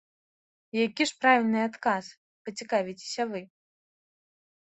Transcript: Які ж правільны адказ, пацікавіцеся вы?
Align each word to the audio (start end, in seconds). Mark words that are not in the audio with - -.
Які 0.85 1.03
ж 1.09 1.17
правільны 1.25 1.59
адказ, 1.69 2.05
пацікавіцеся 2.49 3.23
вы? 3.35 3.41